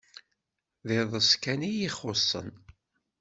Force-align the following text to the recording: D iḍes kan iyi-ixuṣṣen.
D 0.87 0.89
iḍes 0.99 1.31
kan 1.43 1.61
iyi-ixuṣṣen. 1.69 2.51